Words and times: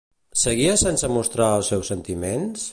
Seguia 0.43 0.71
sense 0.83 1.11
mostrar 1.17 1.51
els 1.61 1.71
seus 1.73 1.95
sentiments? 1.95 2.69